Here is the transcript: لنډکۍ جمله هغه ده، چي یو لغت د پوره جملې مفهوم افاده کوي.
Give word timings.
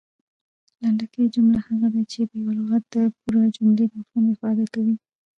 لنډکۍ 0.81 1.25
جمله 1.35 1.59
هغه 1.67 1.87
ده، 1.93 2.01
چي 2.11 2.19
یو 2.41 2.49
لغت 2.57 2.83
د 2.93 2.95
پوره 3.17 3.43
جملې 3.55 3.85
مفهوم 3.95 4.25
افاده 4.35 4.65
کوي. 4.73 4.95